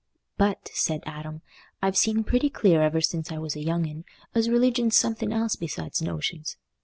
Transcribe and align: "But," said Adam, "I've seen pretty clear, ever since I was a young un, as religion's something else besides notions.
"But," 0.35 0.71
said 0.73 1.03
Adam, 1.05 1.43
"I've 1.79 1.95
seen 1.95 2.23
pretty 2.23 2.49
clear, 2.49 2.81
ever 2.81 3.01
since 3.01 3.31
I 3.31 3.37
was 3.37 3.55
a 3.55 3.63
young 3.63 3.85
un, 3.87 4.03
as 4.33 4.49
religion's 4.49 4.97
something 4.97 5.31
else 5.31 5.55
besides 5.55 6.01
notions. 6.01 6.57